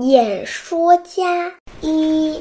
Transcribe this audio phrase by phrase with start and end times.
[0.00, 2.40] 演说家一。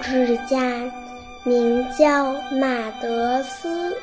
[0.00, 0.58] 政治家，
[1.44, 3.96] 名叫马德斯。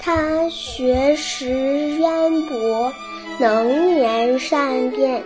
[0.00, 2.92] 他学识渊博，
[3.38, 5.22] 能言善辩，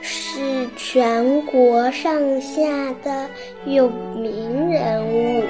[0.00, 2.62] 是全国上下
[3.02, 3.28] 的
[3.66, 5.42] 有名人物。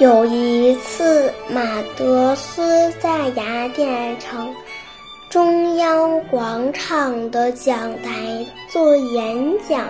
[0.00, 1.62] 有一次，马
[1.94, 4.50] 德斯在雅典城
[5.28, 9.84] 中央广场的讲台做演讲。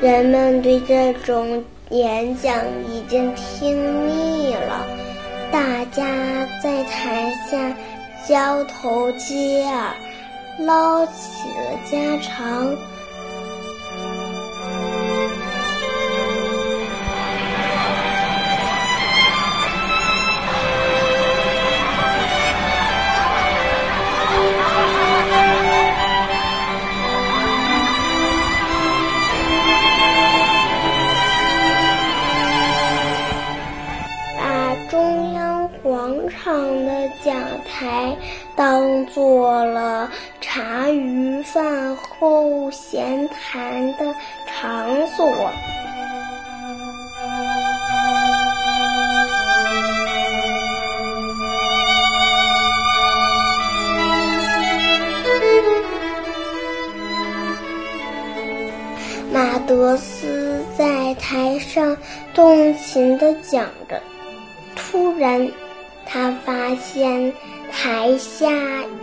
[0.00, 2.54] 人们对这种演讲
[2.90, 4.86] 已经听腻了，
[5.50, 6.04] 大家
[6.62, 7.74] 在台下
[8.28, 9.94] 交头接耳，
[10.58, 12.76] 唠起了家常。
[36.46, 37.34] 场的讲
[37.64, 38.16] 台
[38.54, 40.08] 当做了
[40.40, 44.14] 茶余饭后闲谈的
[44.46, 45.50] 场所。
[59.32, 61.96] 马德斯在台上
[62.32, 64.00] 动情地讲着，
[64.76, 65.50] 突然，
[66.06, 67.32] 他发现
[67.70, 68.48] 台下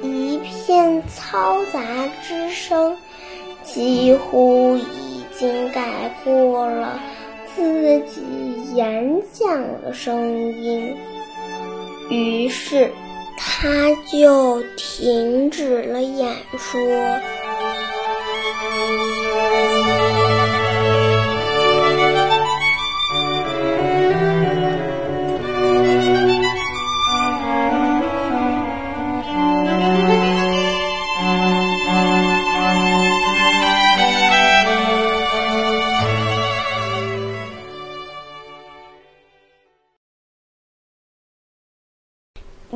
[0.02, 1.82] 一片嘈杂
[2.26, 2.98] 之声，
[3.64, 5.84] 几乎已经盖
[6.24, 7.00] 过了
[7.56, 8.22] 自己
[8.74, 10.96] 演讲的声音。
[12.10, 12.92] 于是，
[13.38, 16.80] 他就停止了演说。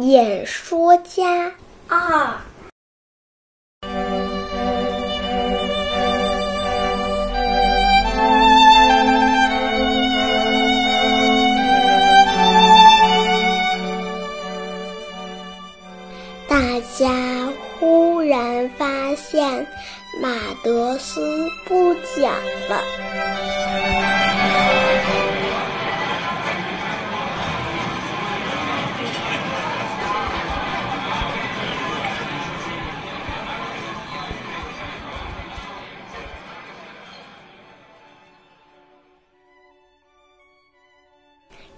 [0.08, 1.52] 演说家
[1.90, 2.40] 二。
[16.48, 19.68] 大家忽然发现
[20.22, 20.30] 马
[20.64, 22.34] 德斯不讲
[22.70, 23.57] 了。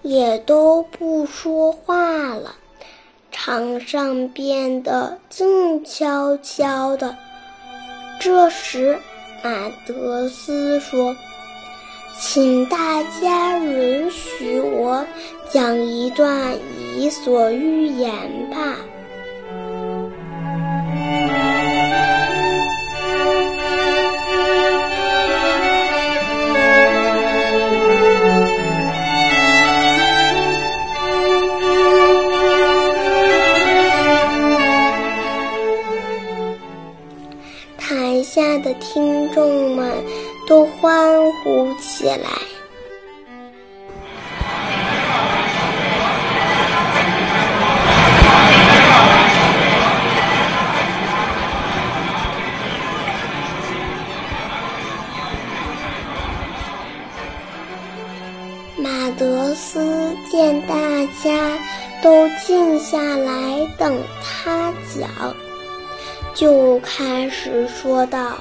[0.02, 2.56] 也都不说话了，
[3.32, 7.18] 场上变得静悄悄的。
[8.20, 9.00] 这时，
[9.44, 11.16] 马德斯说
[12.20, 15.06] ：“请大家允许我
[15.50, 16.54] 讲一段
[16.98, 18.12] 《伊索寓言》
[18.50, 18.78] 吧。”
[38.76, 39.92] 听众们
[40.48, 42.30] 都欢呼起来。
[58.82, 60.76] 马德斯见大
[61.22, 61.58] 家
[62.02, 65.10] 都静下来等他讲，
[66.34, 68.38] 就开始说道：“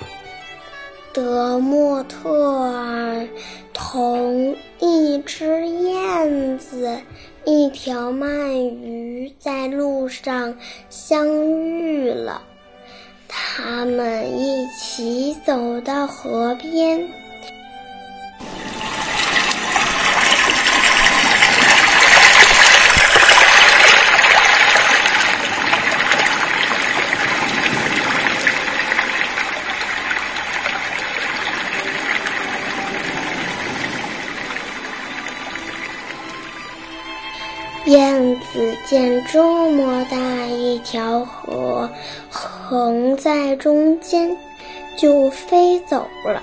[1.13, 3.29] 德莫特尔
[3.73, 6.99] 同一只燕子、
[7.45, 10.57] 一条鳗鱼在路上
[10.91, 12.43] 相遇了，
[13.27, 17.09] 他们一起走到河边。”
[37.89, 41.89] 燕子见这么大一条河
[42.29, 44.37] 横在中间，
[44.95, 46.43] 就飞走了。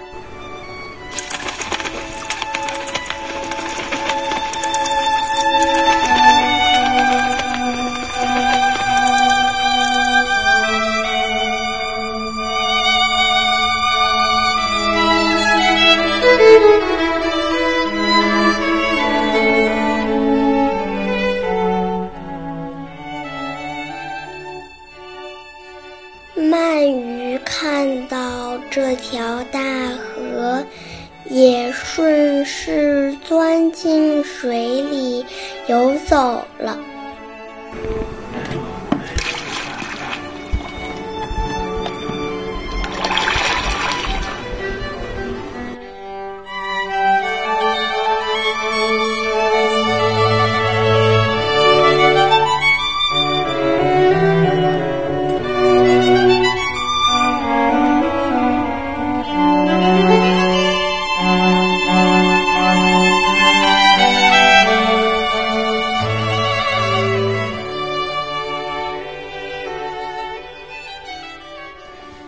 [33.76, 35.26] 进水里
[35.68, 36.80] 游走了。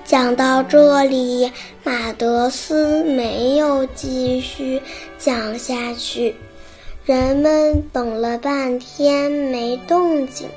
[0.07, 1.51] 讲到这里，
[1.83, 4.81] 马德斯没有继续
[5.17, 6.33] 讲下去。
[7.03, 10.47] 人们等了半天没动静，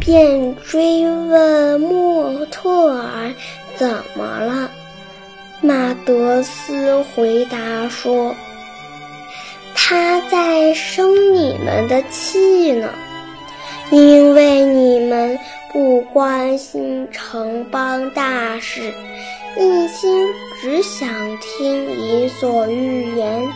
[0.00, 3.32] 便追问莫特尔
[3.76, 4.68] 怎么了。
[5.60, 8.34] 马德斯回答说
[9.76, 12.88] ：“他在生你们的气呢，
[13.90, 15.38] 因为你们。”
[15.72, 18.94] 不关心城邦大事，
[19.58, 20.26] 一心
[20.58, 21.06] 只想
[21.38, 23.46] 听伊索寓言。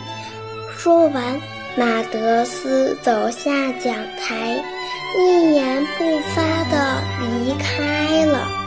[0.77, 1.41] 说完，
[1.75, 4.63] 马德斯走下讲台，
[5.17, 8.60] 一言不发地离开了。